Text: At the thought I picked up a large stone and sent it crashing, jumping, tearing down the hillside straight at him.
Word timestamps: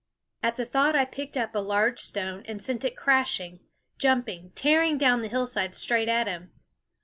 At 0.41 0.55
the 0.57 0.65
thought 0.65 0.95
I 0.95 1.05
picked 1.05 1.37
up 1.37 1.53
a 1.53 1.59
large 1.59 1.99
stone 1.99 2.41
and 2.47 2.59
sent 2.59 2.83
it 2.83 2.97
crashing, 2.97 3.59
jumping, 3.99 4.49
tearing 4.55 4.97
down 4.97 5.21
the 5.21 5.27
hillside 5.27 5.75
straight 5.75 6.09
at 6.09 6.25
him. 6.25 6.51